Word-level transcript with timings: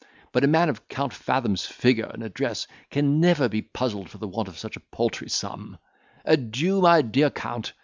But 0.31 0.43
a 0.43 0.47
man 0.47 0.67
of 0.67 0.87
Count 0.87 1.13
Fathom's 1.13 1.67
figure 1.67 2.09
and 2.11 2.23
address 2.23 2.65
can 2.89 3.19
never 3.19 3.47
be 3.47 3.61
puzzled 3.61 4.09
for 4.09 4.17
the 4.17 4.27
want 4.27 4.47
of 4.47 4.57
such 4.57 4.75
a 4.75 4.79
paltry 4.79 5.29
sum. 5.29 5.77
Adieu, 6.25 6.81
my 6.81 7.03
dear 7.03 7.29
Count! 7.29 7.73